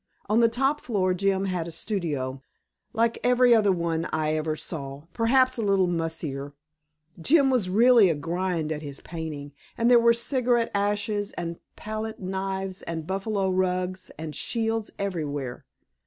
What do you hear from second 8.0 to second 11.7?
a grind at his painting, and there were cigarette ashes and